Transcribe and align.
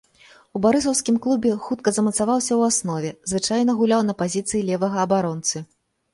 У 0.59 0.59
барысаўскім 0.63 1.19
клубе 1.25 1.51
хутка 1.65 1.93
замацаваўся 1.97 2.51
ў 2.57 2.61
аснове, 2.73 3.11
звычайна 3.33 3.71
гуляў 3.83 4.01
на 4.09 4.19
пазіцыі 4.25 4.67
левага 4.73 4.97
абаронцы. 5.07 5.57